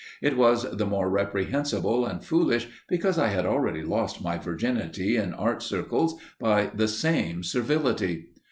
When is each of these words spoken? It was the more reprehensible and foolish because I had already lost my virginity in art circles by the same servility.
It 0.19 0.35
was 0.35 0.63
the 0.77 0.87
more 0.87 1.11
reprehensible 1.11 2.07
and 2.07 2.25
foolish 2.25 2.67
because 2.89 3.19
I 3.19 3.27
had 3.27 3.45
already 3.45 3.83
lost 3.83 4.23
my 4.23 4.39
virginity 4.39 5.15
in 5.15 5.31
art 5.35 5.61
circles 5.61 6.15
by 6.39 6.71
the 6.73 6.87
same 6.87 7.43
servility. 7.43 8.29